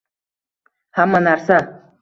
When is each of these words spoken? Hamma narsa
Hamma 0.99 1.23
narsa 1.29 1.57